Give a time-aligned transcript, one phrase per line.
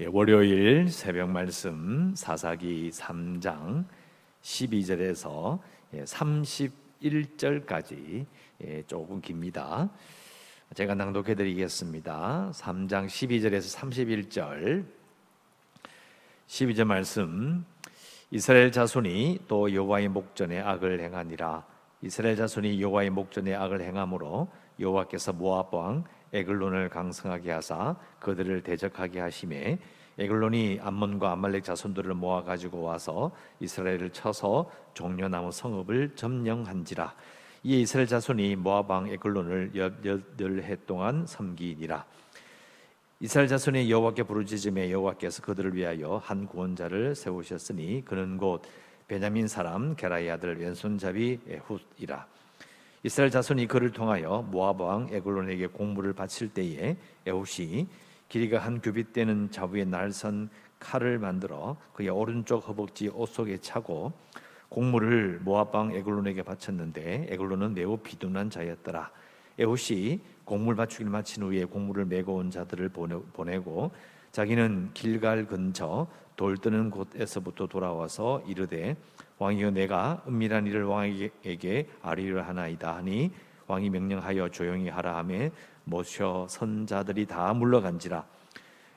[0.00, 3.84] 예, 월요일 새벽 말씀 사사기 3장
[4.42, 5.60] 12절에서
[5.92, 8.26] 31절까지
[8.64, 9.88] 예, 조금 깁니다.
[10.74, 12.50] 제가 낭독해 드리겠습니다.
[12.52, 14.84] 3장 12절에서 31절
[16.48, 17.64] 12절 말씀
[18.32, 21.64] 이스라엘 자손이 또 여호와의 목전에 악을 행하니라
[22.02, 24.48] 이스라엘 자손이 여호와의 목전에 악을 행함으로
[24.80, 26.02] 여호와께서 모압 왕
[26.34, 29.78] 에글론을 강성하게 하사 그들을 대적하게 하심에
[30.18, 37.14] 에글론이 암몬과 암말렉 자손들을 모아 가지고 와서 이스라엘을 쳐서 종려나무 성읍을 점령한지라.
[37.64, 42.04] 이에 이스라엘 자손이 모압 왕 에글론을 열해 동안 섬기니라.
[43.20, 48.62] 이스라엘 자손이 여호와께 부르짖음에 여호와께서 그들을 위하여 한 구원자를 세우셨으니 그는 곧
[49.08, 52.26] 베냐민 사람 게라의 아들 왼손잡이 에훗이라
[53.06, 56.96] 이스라엘 자손이 그를 통하여 모압 왕 에글론에게 공물을 바칠 때에
[57.26, 57.86] 에훗이
[58.30, 60.48] 길이가 한 규빗 되는 자부의 날선
[60.80, 64.14] 칼을 만들어 그의 오른쪽 허벅지 옷 속에 차고
[64.70, 69.10] 공물을 모압 왕 에글론에게 바쳤는데 에글론은 매우 비둔한 자였더라.
[69.58, 73.90] 에훗이 공물 바치기를 마친 후에 공물을 메고 온 자들을 보내고
[74.32, 78.96] 자기는 길갈 근처 돌 뜨는 곳에서부터 돌아와서 이르되
[79.38, 83.32] 왕이여 내가 은밀한 일을 왕에게 아리를 하나이다 하니
[83.66, 85.50] 왕이 명령하여 조용히 하라 하매
[85.84, 88.24] 모셔 선자들이 다 물러간지라.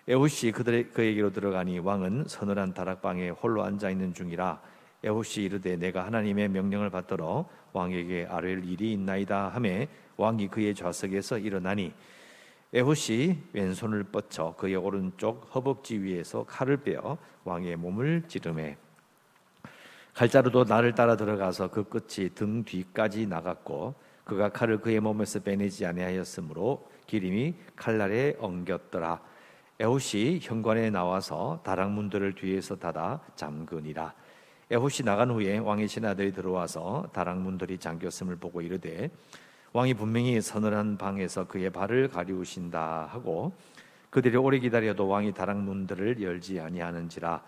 [0.07, 4.61] 에훗이 그들의 그에게로 들어가니 왕은 서늘한 다락방에 홀로 앉아 있는 중이라.
[5.03, 11.94] 에훗이 이르되 내가 하나님의 명령을 받들어 왕에게 아뢰 일이 있나이다 하매 왕이 그의 좌석에서 일어나니
[12.73, 18.77] 에훗이 왼손을 뻗쳐 그의 오른쪽 허벅지 위에서 칼을 빼어 왕의 몸을 찌르매
[20.17, 26.89] 칼자루도 나를 따라 들어가서 그 끝이 등 뒤까지 나갔고 그가 칼을 그의 몸에서 빼내지 아니하였으므로
[27.05, 29.21] 기름이 칼날에 엉겼더라.
[29.79, 34.11] 에훗이 현관에 나와서 다락문들을 뒤에서 닫아 잠그니라.
[34.71, 39.11] 에훗이 나간 후에 왕의 신하들이 들어와서 다락문들이 잠겼음을 보고 이르되
[39.73, 43.53] 왕이 분명히 서늘한 방에서 그의 발을 가리우신다 하고
[44.09, 47.44] 그들이 오래 기다려도 왕이 다락문들을 열지 아니하는지라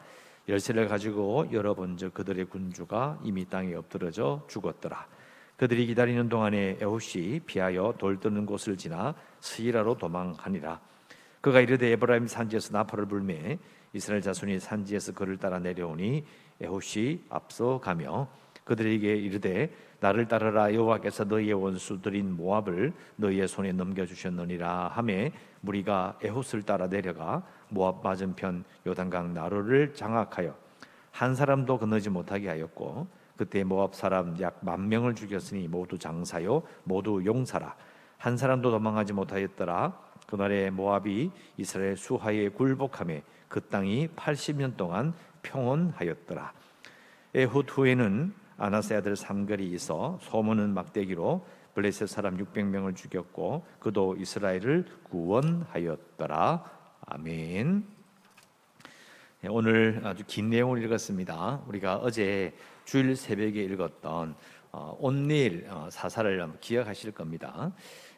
[0.50, 5.08] 열쇠를 가지고 열어본즉 그들의 군주가 이미 땅에 엎드러져 죽었더라.
[5.56, 10.80] 그들이 기다리는 동안에 에훗이 피하여 돌 뜨는 곳을 지나 스이라로 도망하니라.
[11.42, 13.60] 그가 이르되 에브라임 산지에서 나팔을 불매
[13.94, 16.26] 이스라엘 자손이 산지에서 그를 따라 내려오니
[16.62, 18.28] 에훗이 앞서 가며
[18.70, 20.72] 그들에게 이르되 나를 따르라.
[20.72, 25.32] 여호와께서 너희의 원수들인 모압을 너희의 손에 넘겨 주셨느니라 하매
[25.62, 30.56] 무리가 에훗을 따라 내려가 모압 맞은편 요단강 나루를 장악하여
[31.10, 37.24] 한 사람도 건너지 못하게 하였고 그때 모압 사람 약 만 명을 죽였으니 모두 장사요 모두
[37.26, 37.76] 용사라.
[38.20, 39.98] 한 사람도 도망하지 못하였더라.
[40.28, 46.54] 그날에 모압이 이스라엘 수하에 굴복함에 그 땅이 80년 동안 평온하였더라.
[47.34, 56.70] 에훗 후에는 아나세 아들 삼갈이 있어 소문은 막대기로 블레셋 사람 600명을 죽였고 그도 이스라엘을 구원하였더라.
[57.06, 57.86] 아멘.
[59.42, 61.64] 네, 오늘 아주 긴 내용을 읽었습니다.
[61.68, 62.54] 우리가 어제
[62.84, 64.36] 주일 새벽에 읽었던
[64.74, 67.72] 어, 온닐 어, 사사를 기억하실 겁니다.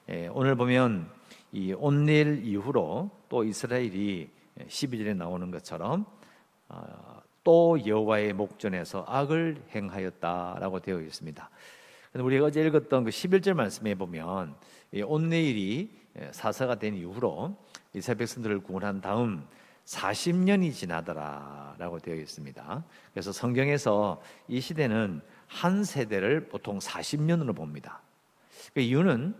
[0.09, 1.08] 예, 오늘 보면
[1.52, 4.29] 이 온닐 이후로 또 이스라엘이
[4.68, 6.06] 12절에 나오는 것처럼
[6.68, 11.50] 어, 또 여호와의 목전에서 악을 행하였다라고 되어 있습니다.
[12.16, 14.56] 우리가 어제 읽었던 그 11절 말씀에 보면
[15.06, 15.90] 온네일이
[16.31, 17.56] 사사가 된 이후로
[17.94, 19.46] 이스라엘 백성들을 구원한 다음
[19.85, 22.84] 40년이 지나더라라고 되어 있습니다.
[23.13, 28.02] 그래서 성경에서 이 시대는 한 세대를 보통 40년으로 봅니다.
[28.73, 29.35] 그 이유는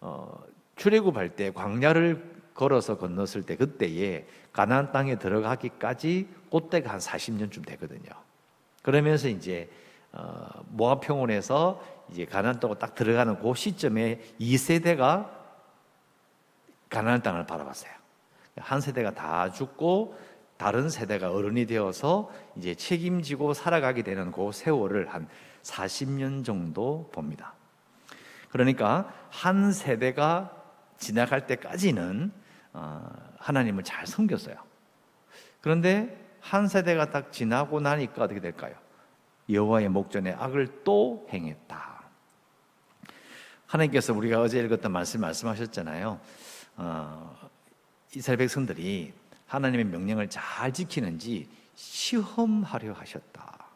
[0.00, 0.42] 어,
[0.76, 2.29] 출애굽할 때 광야를
[2.60, 8.10] 걸어서 건넜을 때 그때에 가나안 땅에 들어가기까지 그때가 한 40년쯤 되거든요.
[8.82, 9.70] 그러면서 이제
[10.12, 15.30] 어, 모압 평원에서 이제 가나안 땅으로 딱 들어가는 그 시점에 2세대가
[16.90, 17.92] 가나안 땅을 바라봤어요.
[18.58, 20.18] 한 세대가 다 죽고
[20.58, 25.28] 다른 세대가 어른이 되어서 이제 책임지고 살아가게 되는 그 세월을 한
[25.62, 27.54] 40년 정도 봅니다.
[28.50, 30.54] 그러니까 한 세대가
[30.98, 34.56] 지나갈 때까지는 어, 하나님을 잘 섬겼어요.
[35.60, 38.74] 그런데 한 세대가 딱 지나고 나니까 어떻게 될까요?
[39.48, 42.00] 여호와의 목전에 악을 또 행했다.
[43.66, 46.20] 하나님께서 우리가 어제 읽었던 말씀 말씀하셨잖아요.
[46.76, 47.50] 어,
[48.14, 49.12] 이스라엘 백성들이
[49.46, 53.66] 하나님의 명령을 잘 지키는지 시험하려 하셨다.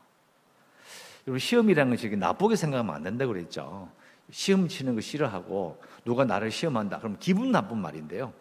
[1.27, 3.91] 여러분 시험이라는 것이 나쁘게 생각하면 안 된다고 그랬죠.
[4.31, 6.99] 시험 치는 거 싫어하고 누가 나를 시험한다.
[6.99, 8.33] 그럼 기분 나쁜 말인데요.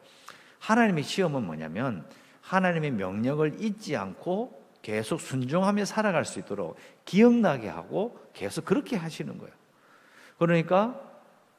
[0.64, 2.06] 하나님의 시험은 뭐냐면
[2.42, 9.54] 하나님의 명령을 잊지 않고 계속 순종하며 살아갈 수 있도록 기억나게 하고 계속 그렇게 하시는 거예요.
[10.38, 11.00] 그러니까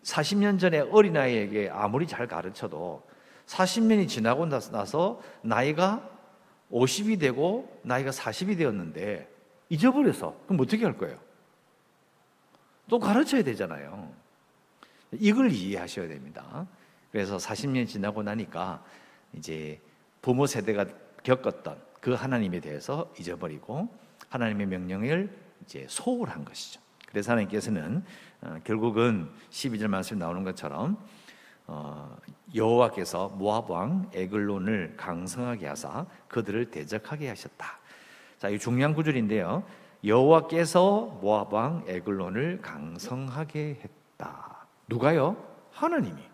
[0.02, 3.02] 40년 전에 어린아이에게 아무리 잘 가르쳐도
[3.46, 6.08] 40년이 지나고 나서 나이가
[6.72, 9.30] 50이 되고 나이가 40이 되었는데
[9.68, 11.18] 잊어버려서 그럼 어떻게 할 거예요?
[12.88, 14.10] 또 가르쳐야 되잖아요.
[15.12, 16.66] 이걸 이해하셔야 됩니다.
[17.14, 18.82] 그래서 40년 지나고 나니까
[19.34, 19.80] 이제
[20.20, 20.84] 부모 세대가
[21.22, 23.88] 겪었던 그 하나님에 대해서 잊어버리고
[24.30, 25.30] 하나님의 명령을
[25.62, 26.80] 이제 소홀한 것이죠.
[27.06, 28.02] 그래서 하나님께서는
[28.40, 30.98] 어, 결국은 12절 말씀 나오는 것처럼
[31.68, 32.16] 어,
[32.52, 37.78] 여호와께서 모압 왕 에글론을 강성하게 하사 그들을 대적하게 하셨다.
[38.38, 39.62] 자, 이 중요한 구절인데요.
[40.04, 44.66] 여호와께서 모압 왕 에글론을 강성하게 했다.
[44.88, 45.36] 누가요?
[45.70, 46.33] 하나님이.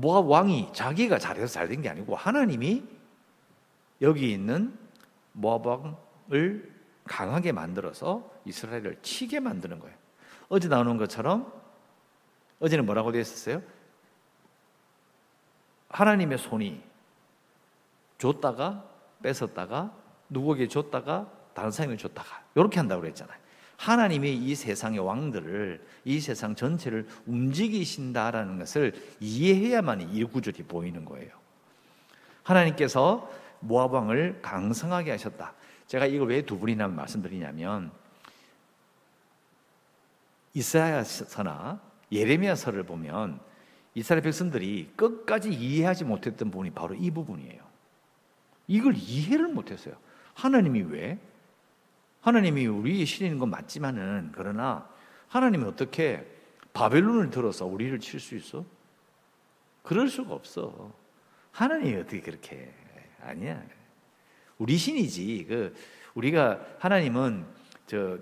[0.00, 2.84] 모압 왕이 자기가 잘해서 잘 된 게 아니고 하나님이
[4.00, 4.76] 여기 있는
[5.32, 6.72] 모압 왕을
[7.04, 9.96] 강하게 만들어서 이스라엘을 치게 만드는 거예요.
[10.48, 11.52] 어제 나오는 것처럼
[12.60, 13.62] 어제는 뭐라고 되어 있었어요?
[15.88, 16.82] 하나님의 손이
[18.18, 18.84] 줬다가
[19.22, 19.92] 뺏었다가
[20.28, 23.38] 누구에게 줬다가 다른 사람에게 줬다가 이렇게 한다고 그랬잖아요.
[23.78, 31.30] 하나님이 이 세상의 왕들을 이 세상 전체를 움직이신다라는 것을 이해해야만 이 구절이 보이는 거예요.
[32.42, 33.30] 하나님께서
[33.60, 35.54] 모압 왕을 강성하게 하셨다.
[35.86, 37.92] 제가 이걸 왜 두 분이나 말씀드리냐면
[40.54, 43.38] 이사야서나 예레미야서를 보면
[43.94, 47.62] 이스라엘 백성들이 끝까지 이해하지 못했던 부분이 바로 이 부분이에요.
[48.66, 49.94] 이걸 이해를 못했어요.
[50.34, 51.18] 하나님이 왜?
[52.20, 54.88] 하나님이 우리의 신인 건 맞지만은 그러나
[55.28, 56.26] 하나님이 어떻게
[56.72, 58.64] 바벨론을 들어서 우리를 칠 수 있어?
[59.82, 60.92] 그럴 수가 없어.
[61.52, 62.72] 하나님이 어떻게 그렇게
[63.22, 63.62] 아니야.
[64.58, 65.46] 우리 신이지.
[65.48, 65.74] 그
[66.14, 67.46] 우리가 하나님은
[67.86, 68.18] 저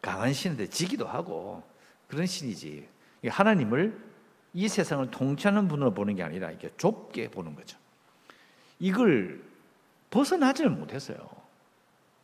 [0.00, 1.62] 강한 신인데 지기도 하고
[2.06, 2.88] 그런 신이지.
[3.26, 3.98] 하나님을
[4.54, 7.76] 이 세상을 통치하는 분으로 보는 게 아니라 이렇게 좁게 보는 거죠.
[8.78, 9.42] 이걸
[10.10, 11.37] 벗어나지를 못했어요.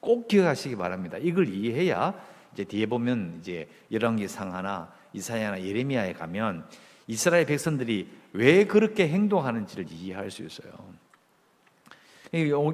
[0.05, 1.17] 꼭 기억하시기 바랍니다.
[1.19, 2.15] 이걸 이해해야
[2.53, 6.67] 이제 뒤에 보면 이제 열왕기상 하나 이사야나 예레미야에 가면
[7.07, 10.73] 이스라엘 백성들이 왜 그렇게 행동하는지를 이해할 수 있어요.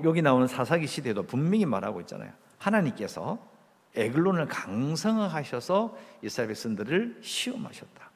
[0.04, 2.32] 여기 나오는 사사기 시대도 분명히 말하고 있잖아요.
[2.58, 3.38] 하나님께서
[3.94, 8.10] 에글론을 강성하셔서 이스라엘 백성들을 시험하셨다.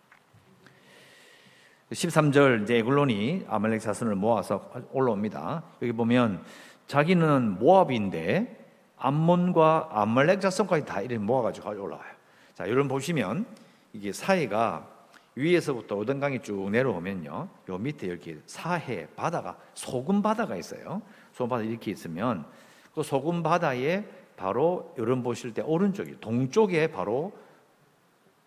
[1.90, 5.62] 13절 이제 에글론이 아말렉 자손을 모아서 올라옵니다.
[5.82, 6.42] 여기 보면
[6.86, 8.63] 자기는 모압인데
[9.04, 12.14] 암몬과 아말렉 자손까지 다 이렇게 모아가지고 올라와요.
[12.54, 13.44] 자, 여러분 보시면
[13.92, 14.88] 이게 사이가
[15.34, 17.48] 위에서부터 오던강이 쭉 내려오면요.
[17.68, 21.02] 요 밑에 이렇게 사해 바다가 소금 바다가 있어요.
[21.32, 22.46] 소금 바다 이렇게 있으면
[22.94, 24.04] 그 소금 바다에
[24.36, 27.32] 바로 여러분 보실 때 오른쪽에 동쪽에 바로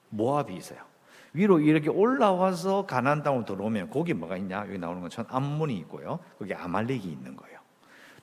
[0.10, 0.80] 모압이 있어요.
[1.34, 4.66] 위로 이렇게 올라와서 가나안 땅으로 들어오면 거기 뭐가 있냐?
[4.68, 6.20] 여기 나오는 것처럼 암몬이 있고요.
[6.40, 7.57] 거기 아말렉이 있는 거예요.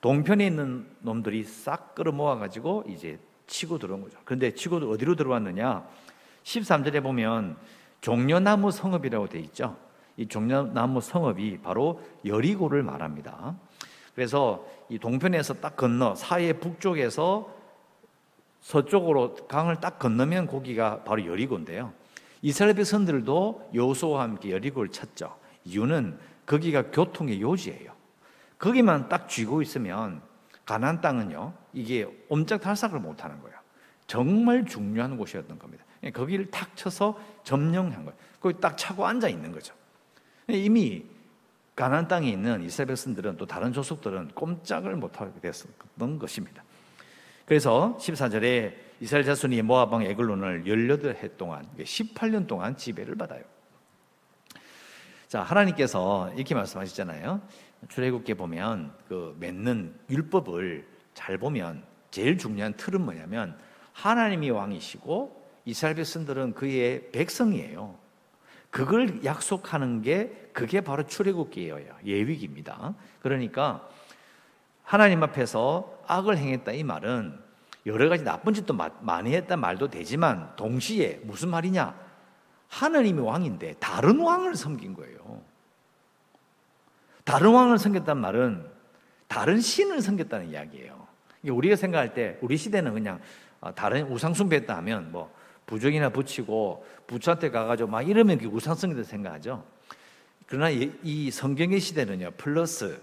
[0.05, 4.19] 동편에 있는 놈들이 싹 끌어모아 가지고 이제 치고 들어온 거죠.
[4.27, 5.83] 그런데 치고 어디로 들어왔느냐?
[6.43, 7.57] 13절에 보면
[8.03, 9.79] 종려나무 성읍이라고 돼 있죠.
[10.19, 13.57] 이 종려나무 성읍이 바로 여리고를 말합니다.
[14.15, 17.49] 그래서 이 동편에서 딱 건너 사해 북쪽에서
[18.61, 21.95] 서쪽으로 강을 딱 건너면 거기가 바로 여리고인데요.
[22.43, 25.35] 이스라엘 백성들도 여호수아와 함께 여리고를 찾죠.
[25.65, 27.94] 이유는 거기가 교통의 요지예요.
[28.65, 30.23] 거기만 딱 쥐고 있으면
[30.65, 33.59] 가나안 땅은요 이게 옴짝달싹을 못 하는 거예요.
[34.07, 35.85] 정말 중요한 곳이었던 겁니다.
[36.15, 38.19] 거기를 탁 쳐서 점령한 거예요.
[38.41, 39.75] 거기 딱 차고 앉아 있는 거죠.
[40.49, 41.05] 이미
[41.77, 46.65] 가나안 땅에 있는 이스라엘 백성들은 또 다른 조속들은 꼼짝을 못하게 됐던 것입니다.
[47.45, 53.43] 그래서 14절에 이스라엘 자손이 왕 에글론을 18해 동안 18년 동안 지배를 받아요.
[55.35, 57.43] 자, 하나님께서 이렇게 말씀하시잖아요.
[57.89, 63.57] 출애굽기에 보면 그 맺는 율법을 잘 보면 제일 중요한 틀은 뭐냐면
[63.93, 67.97] 하나님이 왕이시고 이스라엘 백성들은 그의 백성이에요.
[68.71, 71.97] 그걸 약속하는 게 그게 바로 출애굽기예요.
[72.05, 72.95] 예위기입니다.
[73.21, 73.89] 그러니까
[74.83, 77.39] 하나님 앞에서 악을 행했다 이 말은
[77.87, 81.95] 여러 가지 나쁜 짓도 많이 했다 말도 되지만 동시에 무슨 말이냐?
[82.69, 85.43] 하나님이 왕인데 다른 왕을 섬긴 거예요.
[87.25, 88.67] 다른 왕을 섬겼단 말은
[89.27, 91.07] 다른 신을 섬겼다는 이야기예요.
[91.45, 93.21] 우리가 생각할 때 우리 시대는 그냥
[93.61, 95.35] 아, 다른 우상 숭배했다 하면 뭐
[95.67, 99.65] 부적이나 붙이고 부처한테 가가지고 막 이러면 그 우상 숭배다 생각하죠.
[100.47, 103.01] 그러나 이 성경의 시대는요 플러스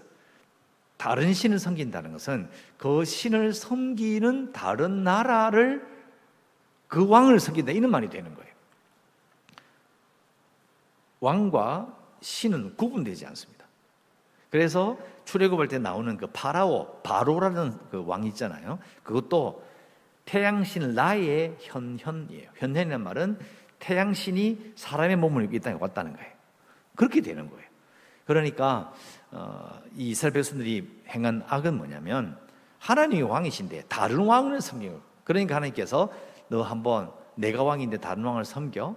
[0.96, 5.84] 다른 신을 섬긴다는 것은 그 신을 섬기는 다른 나라를
[6.86, 8.52] 그 왕을 섬긴다 이런 말이 되는 거예요.
[11.18, 13.51] 왕과 신은 구분되지 않습니다.
[14.52, 18.78] 그래서 출애굽할 때 나오는 그 파라오 바로라는 그왕 있잖아요.
[19.02, 19.64] 그것도
[20.26, 22.50] 태양신 라의 현현이에요.
[22.56, 23.38] 현현이라는 말은
[23.78, 26.30] 태양신이 사람의 몸을 입고 이 땅에 왔다는 거예요.
[26.94, 27.64] 그렇게 되는 거예요.
[28.26, 28.92] 그러니까
[29.30, 32.38] 어, 이 이스라엘 백성들이 행한 악은 뭐냐면
[32.78, 36.12] 하나님이 왕이신데 다른 왕을 섬기고 그러니까 하나님께서
[36.48, 38.94] 너 한번 내가 왕인데 다른 왕을 섬겨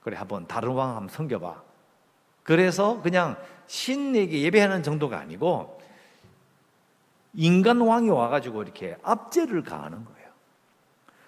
[0.00, 1.62] 그래 한번 다른 왕 한번 섬겨봐
[2.42, 3.36] 그래서 그냥
[3.70, 5.80] 신에게 예배하는 정도가 아니고
[7.34, 10.28] 인간 왕이 와가지고 이렇게 압제를 가하는 거예요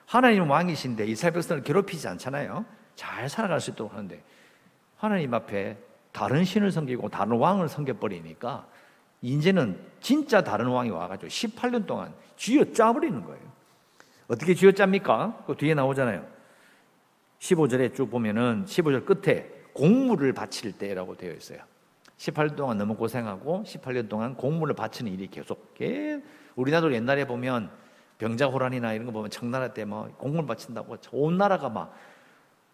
[0.07, 2.65] 하나님 왕이신데 이스라엘 백성을 괴롭히지 않잖아요
[2.97, 4.21] 잘 살아갈 수 있도록 하는데
[4.97, 5.79] 하나님 앞에
[6.11, 8.67] 다른 신을 섬기고 다른 왕을 섬겨버리니까
[9.23, 13.53] 이제는 진짜 다른 왕이 와가지고 18년 동안 쥐어 짜버리는 거예요.
[14.27, 15.45] 어떻게 쥐어 짭니까?
[15.47, 16.27] 그 뒤에 나오잖아요.
[17.39, 21.61] 15절에 쭉 보면은 15절 끝에 공물을 바칠 때라고 되어 있어요.
[22.23, 25.75] 18년 동안 너무 고생하고 18년 동안 공물을 바치는 일이 계속
[26.55, 27.71] 우리나라도 옛날에 보면
[28.19, 31.93] 병자호란이나 이런 거 보면 청나라 때 뭐 공물 바친다고 온 나라가 막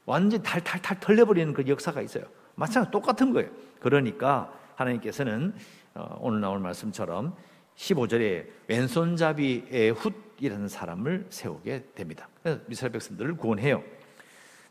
[0.05, 2.25] 완전 탈탈탈 털려버리는 그 역사가 있어요.
[2.57, 3.51] 마찬가지 똑같은 거예요.
[3.81, 5.55] 그러니까 하나님께서는
[5.95, 7.35] 어, 오늘 나올 말씀처럼
[7.77, 12.29] 15절에 왼손잡이 에훗이라는 사람을 세우게 됩니다.
[12.69, 13.83] 이스라엘 백성들을 구원해요.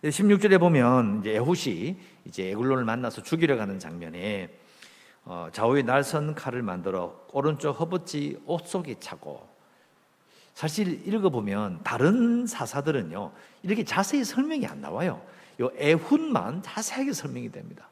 [0.04, 4.50] 16절에 보면 이제 에훗이 이제 에글론을 만나서 죽이려 가는 장면에
[5.30, 9.46] 어, 좌우에 날선 칼을 만들어 오른쪽 허벅지 옷 속에 차고
[10.54, 15.22] 사실 읽어보면 다른 사사들은요 이렇게 자세히 설명이 안 나와요.
[15.60, 17.90] 요 애훈만 자세하게 설명이 됩니다.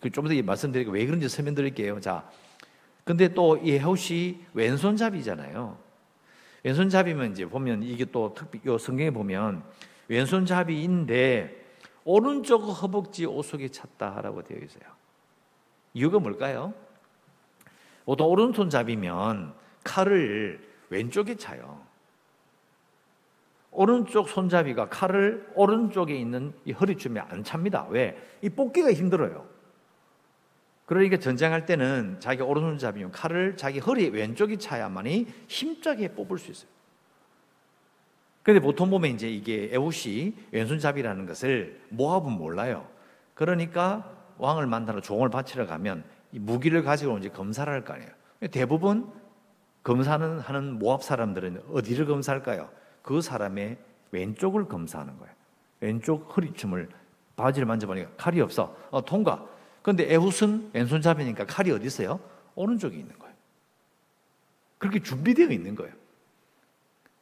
[0.00, 1.98] 그좀더 말씀드리고 왜 그런지 설명드릴게요.
[2.00, 2.28] 자,
[3.04, 5.78] 근데 또이 해옷이 왼손잡이잖아요.
[6.62, 9.62] 왼손잡이면 이제 보면 이게 또 특히 요 성경에 보면
[10.08, 11.64] 왼손잡이인데
[12.04, 15.05] 오른쪽 허벅지 옷 속에 찼다라고 되어 있어요.
[15.96, 16.74] 이유가 뭘까요?
[18.04, 20.60] 보통 오른손잡이면 칼을
[20.90, 21.80] 왼쪽에 차요.
[23.70, 27.86] 오른쪽 손잡이가 칼을 오른쪽에 있는 이 허리춤에 안 찹니다.
[27.88, 28.14] 왜?
[28.42, 29.48] 이 뽑기가 힘들어요.
[30.84, 36.68] 그러니까 전쟁할 때는 자기 오른손잡이면 칼을 자기 허리 왼쪽에 차야만이 힘차게 뽑을 수 있어요.
[38.42, 42.86] 근데 보통 보면 이제 이게 에웃이 왼손잡이라는 것을 모압은 몰라요.
[43.32, 48.10] 그러니까 왕을 만나러 종을 바치러 가면 이 무기를 가지고 이제 검사를 할 거 아니에요.
[48.50, 49.10] 대부분
[49.82, 52.68] 검사는 하는 모압 사람들은 어디를 검사할까요?
[53.02, 53.78] 그 사람의
[54.10, 55.32] 왼쪽을 검사하는 거예요.
[55.80, 56.88] 왼쪽 허리춤을
[57.36, 58.76] 바지를 만져보니까 칼이 없어.
[58.90, 59.46] 어, 통과.
[59.82, 62.18] 근데 에훗은 왼손잡이니까 칼이 어디 있어요?
[62.54, 63.34] 오른쪽에 있는 거예요.
[64.78, 65.92] 그렇게 준비되어 있는 거예요.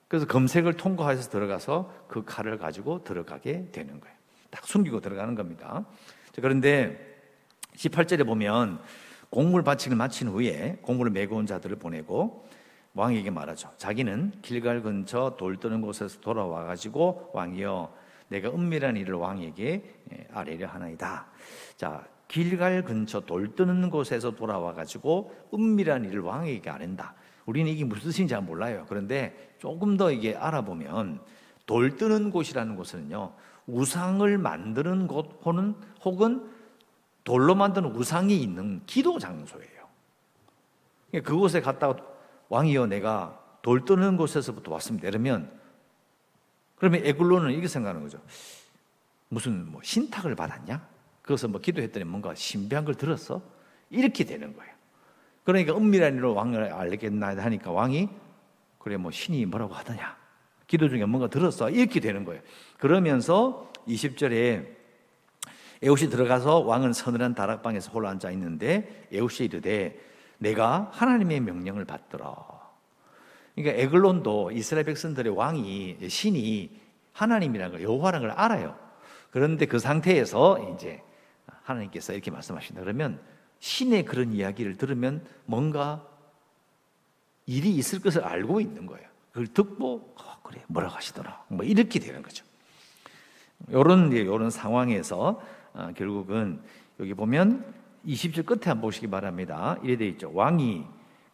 [0.09, 4.17] 그래서 검색을 통과해서 들어가서 그 칼을 가지고 들어가게 되는 거예요.
[4.51, 5.85] 딱 숨기고 들어가는 겁니다.
[6.41, 7.17] 그런데
[7.77, 8.81] 18절에 보면
[9.31, 12.49] 공물 바치를 마친 후에 공물을 메고 온 자들을 보내고
[12.95, 13.71] 왕에게 말하죠.
[13.77, 17.93] 자기는 길갈 근처 돌 뜨는 곳에서 돌아와 가지고 왕이여
[18.29, 21.27] 내가 은밀한 일을 왕에게 예, 아뢰려 하나이다.
[21.77, 27.15] 자, 길갈 근처 돌 뜨는 곳에서 돌아와 가지고 은밀한 일을 왕에게 아낸다.
[27.47, 28.87] 우리는 이게 무슨 뜻인지 잘 몰라요.
[28.89, 31.21] 그런데 조금 더 이게 알아보면
[31.67, 33.33] 돌 뜨는 곳이라는 곳은요.
[33.67, 36.51] 우상을 만드는 곳 혹은 혹은
[37.25, 39.89] 돌로 만든 우상이 있는 기도 장소예요.
[41.23, 41.97] 그곳에 갔다가
[42.49, 45.09] 왕이여 내가 돌 뜨는 곳에서부터 왔습니다.
[45.09, 45.51] 이러면
[46.77, 48.21] 그러면 에글로는 이렇게 생각하는 거죠.
[49.29, 50.87] 무슨 뭐 신탁을 받았냐?
[51.23, 53.41] 그것을 뭐 기도했더니 뭔가 신비한 걸 들었어?
[53.89, 54.75] 이렇게 되는 거예요.
[55.45, 58.09] 그러니까 은밀한 일로 왕을 알겠나 하니까 왕이
[58.79, 60.24] 그래 뭐 신이 뭐라고 하더냐?
[60.67, 61.71] 기도 중에 뭔가 들었어?
[61.71, 62.41] 이렇게 되는 거예요.
[62.79, 64.67] 그러면서 20절에
[65.83, 70.01] 에웃이 들어가서 왕은 서늘한 다락방에서 홀로 앉아 있는데 에웃이 이르되
[70.39, 72.35] 내가 하나님의 명령을 받더라.
[73.55, 76.81] 그러니까 에글론도 이스라엘 백성들의 왕이 신이
[77.13, 78.77] 하나님이라는 걸 여호와라는 걸 알아요.
[79.31, 81.03] 그런데 그 상태에서 이제
[81.63, 82.81] 하나님께서 이렇게 말씀하신다.
[82.81, 83.21] 그러면
[83.61, 86.07] 신의 그런 이야기를 들으면 뭔가
[87.47, 89.07] 일이 있을 것을 알고 있는 거예요.
[89.35, 91.45] 그걸 듣고 어, 그래 뭐라고 하시더라.
[91.49, 92.45] 뭐 이렇게 되는 거죠.
[93.69, 96.61] 이런 이런 상황에서 어, 결국은
[97.01, 97.65] 여기 보면
[98.07, 99.77] 20절 끝에 한번 보시기 바랍니다.
[99.83, 100.31] 이래 되어 있죠.
[100.33, 100.85] 왕이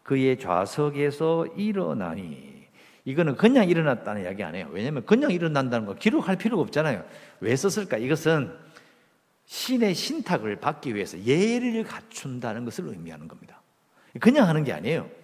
[0.03, 2.69] 그의 좌석에서 일어나니.
[3.05, 4.69] 이거는 그냥 일어났다는 이야기 아니에요.
[4.71, 7.05] 왜냐하면 그냥 일어난다는 거 기록할 필요가 없잖아요.
[7.41, 7.99] 왜 썼을까?
[7.99, 8.51] 이것은
[9.45, 13.61] 신의 신탁을 받기 위해서 예를 갖춘다는 것을 의미하는 겁니다.
[14.21, 15.20] 그냥 하는 게 아니에요.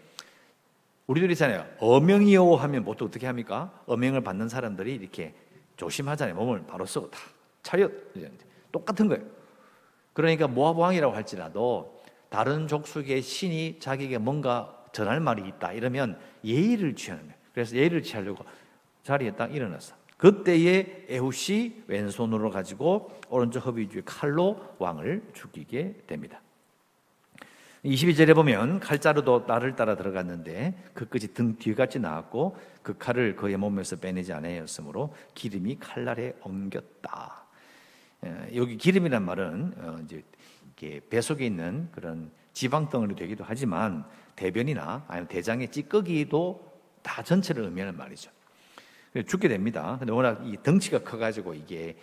[1.06, 1.66] 우리들 있잖아요.
[1.78, 3.72] 어명이요 하면 보통 어떻게 합니까?
[3.86, 5.34] 어명을 받는 사람들이 이렇게
[5.76, 6.34] 조심하잖아요.
[6.34, 7.20] 몸을 바로 쓰고 다
[7.62, 7.90] 차렷
[8.72, 9.24] 똑같은 거예요.
[10.12, 17.24] 그러니까 모압 왕이라고 할지라도 다른 족속의 신이 자기에게 뭔가 전할 말이 있다 이러면 예의를 취하는
[17.24, 17.36] 거예요.
[17.52, 18.44] 그래서 예의를 취하려고
[19.02, 19.94] 자리에 딱 일어났어.
[20.16, 26.40] 그때에 에훗이 왼손으로 가지고 오른쪽 허리 뒤에 칼로 왕을 죽이게 됩니다.
[27.86, 33.96] 22절에 보면 칼자루도 나를 따라 들어갔는데 그 끝이 등 뒤같이 나왔고 그 칼을 그의 몸에서
[33.96, 37.44] 빼내지 않았으므로 기름이 칼날에 엉겼다.
[38.24, 40.22] 예, 여기 기름이란 말은 어, 이제
[41.08, 46.66] 배 속에 있는 그런 지방 덩어리 되기도 하지만 대변이나 아니면 대장의 찌꺼기도
[47.02, 48.30] 다 전체를 의미하는 말이죠.
[49.24, 49.96] 죽게 됩니다.
[49.98, 51.96] 근데 워낙 이 덩치가 커가지고 이게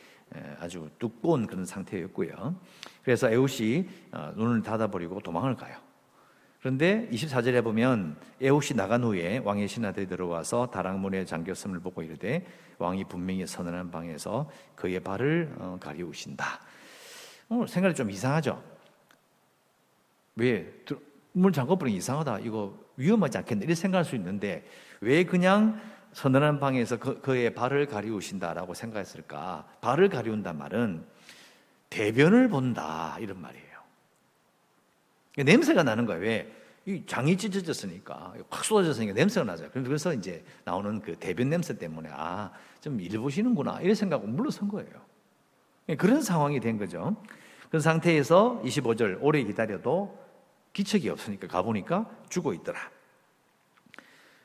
[0.60, 2.56] 아주 두꺼운 그런 상태였고요.
[3.04, 5.78] 그래서 에웃이 어, 눈을 닫아버리고 도망을 가요.
[6.60, 12.46] 그런데 24절에 보면 에웃이 나간 후에 왕의 신하들이 들어와서 다락문에 잠겼음을 보고 이르되
[12.78, 16.62] 왕이 분명히 선언한 방에서 그의 발을 어, 가리우신다.
[17.50, 18.64] 어, 생각이 좀 이상하죠.
[20.36, 20.74] 왜?
[21.34, 22.40] 문 잠궈버리니 이상하다.
[22.40, 23.66] 이거 위험하지 않겠네.
[23.66, 24.66] 이렇게 생각할 수 있는데
[25.02, 25.80] 왜 그냥
[26.14, 29.66] 서늘한 방에서 그, 그의 발을 가리우신다라고 생각했을까?
[29.82, 31.04] 발을 가리운단 말은
[31.90, 33.74] 대변을 본다 이런 말이에요.
[35.38, 36.22] 냄새가 나는 거예요.
[36.22, 36.56] 왜?
[36.86, 39.70] 이 장이 찢어졌으니까 확 쏟아졌으니까 냄새가 나죠.
[39.72, 42.52] 그래서 이제 나오는 그 대변 냄새 때문에 아
[42.84, 44.92] 좀 일 보시는구나 이런 생각하고 물러선 거예요.
[45.98, 47.16] 그런 상황이 된 거죠.
[47.70, 50.20] 그런 상태에서 25절 오래 기다려도
[50.74, 52.78] 기척이 없으니까 가보니까 죽어 있더라.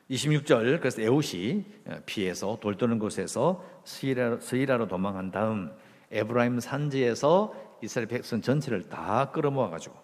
[0.09, 1.65] 26절 그래서 에웃이
[2.05, 5.71] 피해서 돌 떠는 곳에서 스이라로 도망한 다음
[6.11, 9.95] 에브라임 산지에서 이스라엘 백성 전체를 다 끌어모아 가지고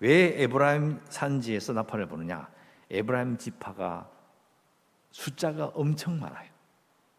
[0.00, 2.50] 왜 에브라임 산지에서 나팔을 부느냐?
[2.90, 4.10] 에브라임 지파가
[5.12, 6.50] 숫자가 엄청 많아요.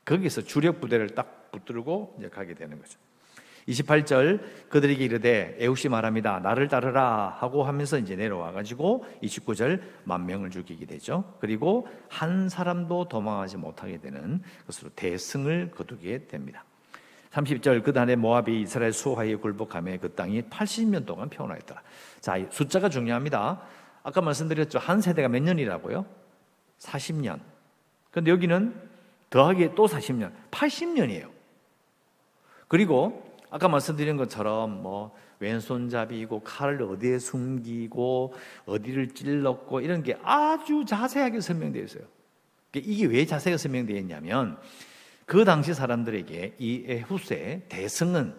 [0.03, 2.99] 거기서 주력 부대를 딱 붙들고 이제 가게 되는 거죠.
[3.67, 6.39] 28절 그들에게 이르되 에우시 말합니다.
[6.39, 11.35] 나를 따르라 하고 하면서 이제 내려와 가지고 29절 만 명을 죽이게 되죠.
[11.39, 16.65] 그리고 한 사람도 도망하지 못하게 되는 것으로 대승을 거두게 됩니다.
[17.31, 21.81] 30절 그 단에 모압이 이스라엘 수하에 굴복함에 그 땅이 80년 동안 평온하였더라.
[22.19, 23.61] 자, 숫자가 중요합니다.
[24.03, 24.77] 아까 말씀드렸죠.
[24.77, 26.05] 한 세대가 몇 년이라고요?
[26.79, 27.39] 40년.
[28.11, 28.75] 근데 여기는
[29.31, 30.31] 더하기 또 40년.
[30.51, 31.31] 80년이에요.
[32.67, 38.33] 그리고 아까 말씀드린 것처럼 뭐 왼손잡이고 칼을 어디에 숨기고
[38.65, 42.03] 어디를 찔렀고 이런 게 아주 자세하게 설명되어 있어요.
[42.71, 44.57] 그러니까 이게 왜 자세하게 설명되어 있냐면
[45.27, 48.33] 그 당시 사람들에게 이 에훗의 대승은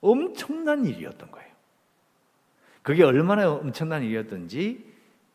[0.00, 1.48] 엄청난 일이었던 거예요.
[2.82, 4.84] 그게 얼마나 엄청난 일이었던지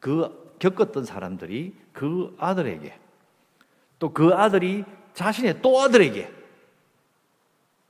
[0.02, 3.00] 그 겪었던 사람들이 그 아들에게
[3.98, 6.40] 또 그 아들이 자신의 또 아들에게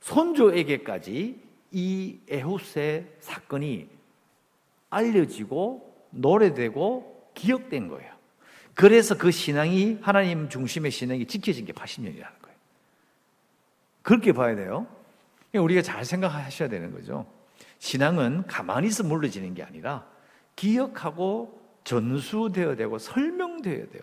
[0.02, 3.88] 손주에게까지 이 에훗의 사건이
[4.90, 8.12] 알려지고 노래되고 기억된 거예요.
[8.74, 12.56] 그래서 그 신앙이 하나님 중심의 신앙이 지켜진 게 80년이라는 거예요.
[14.02, 14.86] 그렇게 봐야 돼요.
[15.54, 17.26] 우리가 잘 생각하셔야 되는 거죠.
[17.78, 20.06] 신앙은 가만히 있어 물러지는 게 아니라
[20.56, 24.02] 기억하고 전수되어야 되고 설명되어야 돼요.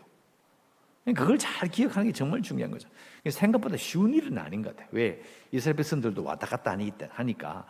[1.05, 2.87] 그걸 잘 기억하는 게 정말 중요한 거죠.
[3.29, 4.89] 생각보다 쉬운 일은 아닌 것 같아요.
[4.91, 5.21] 왜?
[5.51, 7.65] 이스라엘 백성들도 왔다 갔다 하니까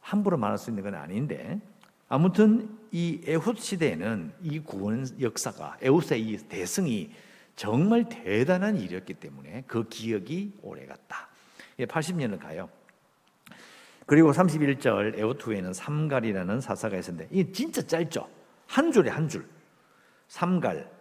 [0.00, 1.60] 함부로 말할 수 있는 건 아닌데
[2.08, 7.10] 아무튼 이 에훗 시대에는 이 구원 역사가 에훗의 이 대승이
[7.56, 11.28] 정말 대단한 일이었기 때문에 그 기억이 오래 갔다.
[11.78, 12.68] 80년을 가요.
[14.06, 18.28] 그리고 31절 에훗 후에는 삼갈이라는 사사가 있었는데 이게 진짜 짧죠.
[18.66, 19.48] 한 줄에 한 줄.
[20.28, 20.93] 삼갈.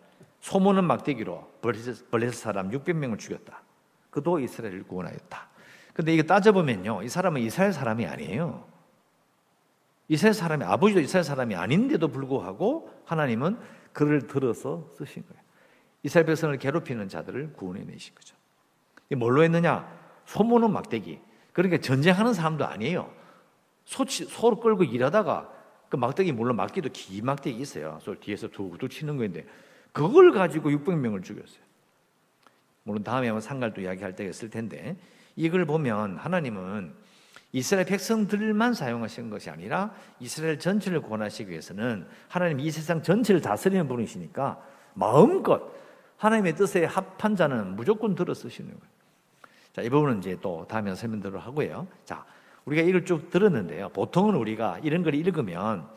[0.44, 3.62] 소모는 막대기로 블레셋 사람 600명을 죽였다.
[4.10, 5.48] 그도 이스라엘을 구원하였다.
[5.94, 7.02] 근데 이게 따져보면요.
[7.02, 8.68] 이 사람은 이스라엘 사람이 아니에요.
[10.10, 13.58] 이스라엘 사람이, 아버지도 이스라엘 사람이 아닌데도 불구하고 하나님은
[13.94, 15.42] 그를 들어서 쓰신 거예요.
[16.04, 18.36] 이스라엘 백성을 괴롭히는 자들을 구원해 내신 거죠.
[19.16, 19.90] 뭘로 했느냐?
[20.26, 21.22] 소모는 막대기.
[21.54, 23.10] 그러니까 전쟁하는 사람도 아니에요.
[23.86, 25.50] 소, 소를 끌고 일하다가
[25.88, 27.98] 그 막대기, 물론 막기도 긴 막대기 있어요.
[28.02, 29.46] 소 뒤에서 툭툭 치는 거인데
[29.94, 31.64] 그걸 가지고 600명을 죽였어요.
[32.84, 34.98] 물론 다음에 한번 상갈도 이야기할 때가 있을 텐데
[35.36, 36.94] 이걸 보면 하나님은
[37.54, 44.60] 이스라엘 백성들만 사용하신 것이 아니라 이스라엘 전체를 구원하시기 위해서는 하나님 이 세상 전체를 다스리는 분이시니까
[44.96, 45.72] 마음껏
[46.18, 48.94] 하나님의 뜻에 합한 자는 무조건 들어 쓰시는 거예요.
[49.74, 51.88] 자, 이 부분은 이제 또 다음에 설명들을 하고요.
[52.06, 52.26] 자,
[52.66, 53.90] 우리가 이걸 쭉 들었는데요.
[53.90, 55.88] 보통은 우리가 이런 걸 읽으면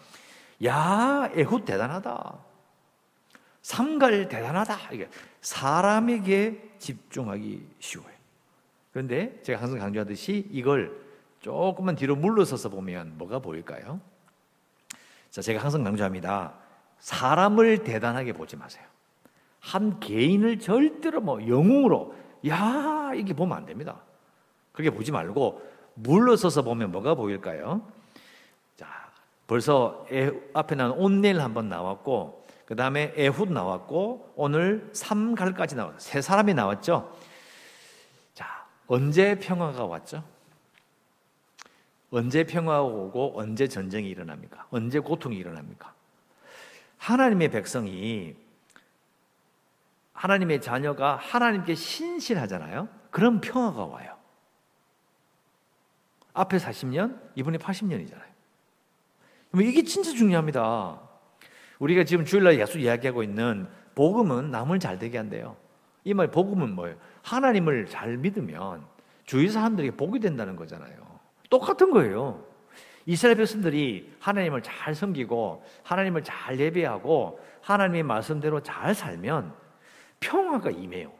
[0.64, 2.45] 야, 에훗 대단하다.
[3.66, 4.92] 삼갈 대단하다.
[4.92, 5.08] 이게
[5.40, 8.14] 사람에게 집중하기 쉬워요.
[8.92, 10.96] 그런데 제가 항상 강조하듯이 이걸
[11.40, 14.00] 조금만 뒤로 물러서서 보면 뭐가 보일까요?
[15.30, 16.54] 자, 제가 항상 강조합니다.
[17.00, 18.84] 사람을 대단하게 보지 마세요.
[19.58, 22.14] 한 개인을 절대로 뭐 영웅으로
[22.46, 24.00] 야 이게 보면 안 됩니다.
[24.70, 25.60] 그렇게 보지 말고
[25.94, 27.82] 물러서서 보면 뭐가 보일까요?
[28.76, 28.86] 자,
[29.48, 35.98] 벌써 에, 앞에 난 온넬 한번 나왔고 그 다음에 에훗 나왔고 오늘 삼갈까지 나왔어요.
[36.00, 37.16] 세 사람이 나왔죠.
[38.34, 40.24] 자, 언제 평화가 왔죠?
[42.10, 44.66] 언제 평화가 오고 언제 전쟁이 일어납니까?
[44.70, 45.94] 언제 고통이 일어납니까?
[46.98, 48.36] 하나님의 백성이
[50.12, 52.88] 하나님의 자녀가 하나님께 신실하잖아요.
[53.10, 54.16] 그럼 평화가 와요.
[56.32, 58.26] 앞에 40년, 이분이 80년이잖아요.
[59.62, 61.05] 이게 진짜 중요합니다.
[61.78, 65.56] 우리가 지금 주일날 예수 이야기하고 있는 복음은 남을 잘 되게 한대요.
[66.04, 66.96] 이 말 복음은 뭐예요?
[67.22, 68.84] 하나님을 잘 믿으면
[69.24, 70.94] 주위 사람들에게 복이 된다는 거잖아요.
[71.50, 72.44] 똑같은 거예요.
[73.06, 79.52] 이스라엘 백성들이 하나님을 잘 섬기고 하나님을 잘 예배하고 하나님의 말씀대로 잘 살면
[80.20, 81.12] 평화가 임해요.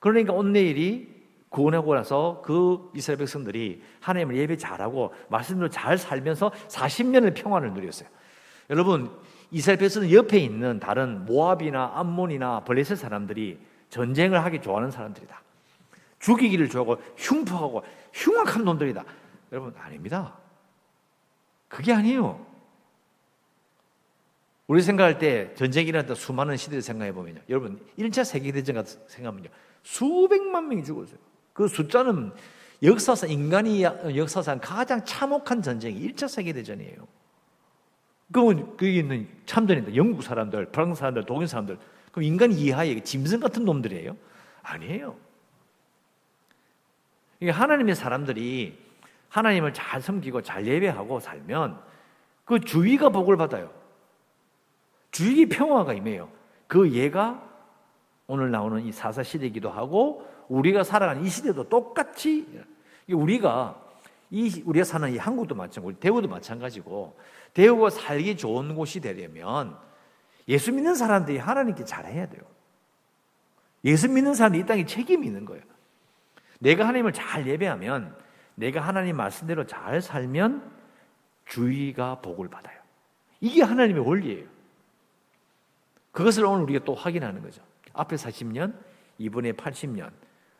[0.00, 1.14] 그러니까 온내일이
[1.48, 8.08] 구원하고 나서 그 이스라엘 백성들이 하나님을 예배 잘하고 말씀대로 잘 살면서 40년을 평화를 누렸어요.
[8.70, 9.10] 여러분
[9.50, 13.58] 이스라엘 백성은 옆에 있는 다른 모압이나 암몬이나 블레셋 사람들이
[13.90, 15.42] 전쟁을 하기 좋아하는 사람들이다.
[16.18, 19.04] 죽이기를 좋아하고 흉포하고 흉악한 놈들이다.
[19.52, 20.36] 여러분 아닙니다.
[21.68, 22.44] 그게 아니에요.
[24.66, 27.40] 우리 생각할 때 전쟁이 일어났다 수많은 시대를 생각해 보면요.
[27.48, 29.48] 여러분 1차 세계대전 같은 생각하면요.
[29.82, 31.18] 수백만 명이 죽었어요.
[31.52, 32.32] 그 숫자는
[32.82, 37.06] 역사상 인간이 역사상 가장 참혹한 전쟁이 1차 세계대전이에요.
[38.32, 41.78] 그러면 거기 있는 참전인들, 영국 사람들, 프랑스 사람들, 독일 사람들,
[42.10, 44.16] 그럼 인간 이하의 짐승 같은 놈들이에요?
[44.62, 45.16] 아니에요.
[47.40, 48.78] 이게 하나님의 사람들이
[49.28, 51.78] 하나님을 잘 섬기고 잘 예배하고 살면
[52.44, 53.70] 그 주위가 복을 받아요.
[55.10, 56.28] 주위 평화가 임해요.
[56.66, 57.42] 그 예가
[58.26, 62.46] 오늘 나오는 이 사사 시대이기도 하고 우리가 살아가는 이 시대도 똑같이
[63.08, 63.85] 우리가
[64.30, 67.18] 이 우리가 사는 이 한국도 마찬가지고 대우도 마찬가지고
[67.54, 69.76] 대우가 살기 좋은 곳이 되려면
[70.48, 72.42] 예수 믿는 사람들이 하나님께 잘해야 돼요.
[73.84, 75.62] 예수 믿는 사람들이 이 땅에 책임이 있는 거예요.
[76.58, 78.16] 내가 하나님을 잘 예배하면
[78.54, 80.72] 내가 하나님 말씀대로 잘 살면
[81.46, 82.80] 주위가 복을 받아요.
[83.40, 84.46] 이게 하나님의 원리예요.
[86.10, 87.62] 그것을 오늘 우리가 또 확인하는 거죠.
[87.92, 88.74] 앞에 40년,
[89.18, 90.10] 이번에 80년,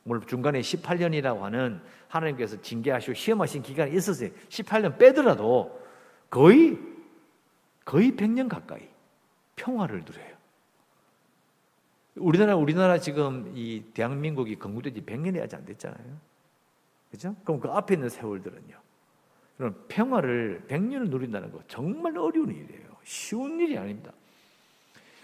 [0.06, 4.30] 물론 중간에 18년이라고 하는 하나님께서 징계하시고 시험하신 기간이 있었어요.
[4.48, 5.84] 18년 빼더라도
[6.30, 6.78] 거의
[7.84, 8.88] 거의 100년 가까이
[9.56, 10.36] 평화를 누려요.
[12.14, 16.18] 우리나라 우리나라 지금 이 대한민국이 건국된 지 100년이 아직 안 됐잖아요.
[17.10, 17.34] 그죠?
[17.44, 18.76] 그럼 그 앞에 있는 세월들은요.
[19.56, 22.96] 그럼 평화를 100년을 누린다는 거 정말 어려운 일이에요.
[23.02, 24.12] 쉬운 일이 아닙니다.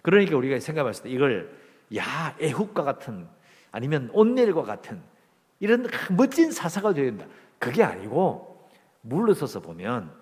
[0.03, 1.57] 그러니까 우리가 생각했을 때 이걸
[1.97, 3.29] 야 애국과 같은
[3.73, 5.03] 아니면 온넬과 같은
[5.59, 7.27] 이런 멋진 사사가 되어야 된다.
[7.59, 8.69] 그게 아니고
[9.01, 10.13] 물러서서 보면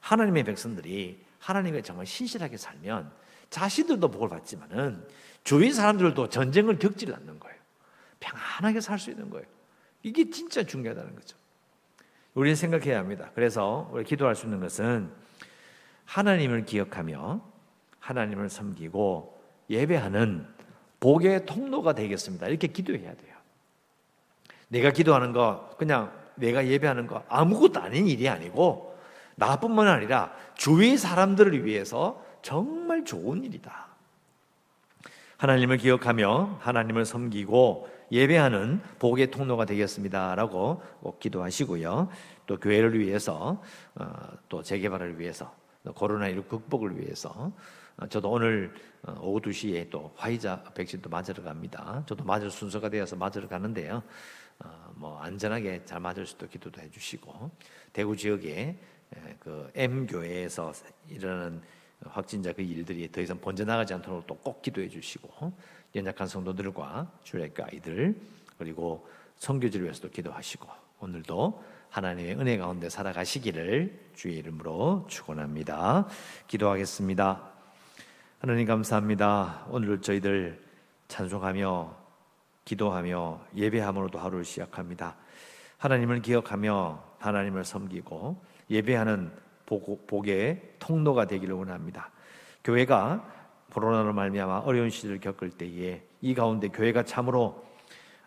[0.00, 3.10] 하나님의 백성들이 하나님의 정말 신실하게 살면
[3.48, 5.06] 자신들도 복을 받지만은
[5.42, 7.56] 주위 사람들도 전쟁을 겪지 않는 거예요.
[8.20, 9.46] 평안하게 살 수 있는 거예요.
[10.02, 11.36] 이게 진짜 중요하다는 거죠.
[12.34, 13.30] 우리는 생각해야 합니다.
[13.34, 15.10] 그래서 우리 기도할 수 있는 것은
[16.04, 17.40] 하나님을 기억하며
[17.98, 20.46] 하나님을 섬기고 예배하는
[21.00, 22.46] 복의 통로가 되겠습니다.
[22.48, 23.34] 이렇게 기도해야 돼요.
[24.68, 28.96] 내가 기도하는 거 그냥 내가 예배하는 거 아무것도 아닌 일이 아니고
[29.34, 33.88] 나뿐만 아니라 주위 사람들을 위해서 정말 좋은 일이다.
[35.38, 42.08] 하나님을 기억하며 하나님을 섬기고 예배하는 복의 통로가 되겠습니다라고 꼭 기도하시고요.
[42.46, 43.62] 또 교회를 위해서
[43.94, 44.12] 어,
[44.48, 45.54] 또 재개발을 위해서
[45.86, 47.52] 코로나19 극복을 위해서 어,
[48.08, 52.02] 저도 오늘 어, 오후 2시에 또 화이자 백신도 맞으러 갑니다.
[52.06, 54.02] 저도 맞을 순서가 되어서 맞으러 가는데요.
[54.94, 57.50] 뭐 안전하게 잘 맞을 수도 기도도 해주시고
[57.94, 58.76] 대구 지역에
[59.38, 60.72] 그 M 교회에서
[61.08, 61.62] 일어나는
[62.04, 65.52] 확진자 그 일들이 더 이상 번져나가지 않도록 또 꼭 기도해 주시고
[65.94, 68.14] 연약한 성도들과 주일학교 아이들
[68.58, 70.68] 그리고 성교지를 위해서도 기도하시고
[71.00, 76.06] 오늘도 하나님의 은혜 가운데 살아가시기를 주의 이름으로 축원합니다.
[76.46, 77.49] 기도하겠습니다.
[78.40, 79.66] 하나님 감사합니다.
[79.68, 80.58] 오늘 저희들
[81.08, 81.94] 찬송하며
[82.64, 85.14] 기도하며 예배함으로도 하루를 시작합니다.
[85.76, 89.30] 하나님을 기억하며 하나님을 섬기고 예배하는
[89.66, 92.10] 복, 의 통로가 되기를 원합니다.
[92.64, 93.30] 교회가
[93.74, 97.62] 코로나로 말미암아 어려운 시절을 겪을 때에 이 가운데 교회가 참으로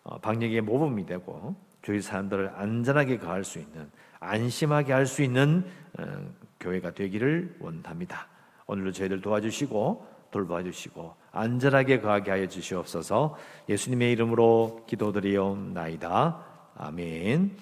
[0.04, 5.66] 어, 방역의 모범이 되고 교회 사람들을 안전하게 거할 수 있는 안심하게 할 수 있는
[5.98, 8.28] 어, 교회가 되기를 원합니다.
[8.68, 13.36] 오늘도 저희들 도와주시고 돌봐 주시고 안전하게 거하게 하여 주시옵소서.
[13.70, 16.46] 예수님의 이름으로 기도드리옵나이다.
[16.76, 17.56] 아멘.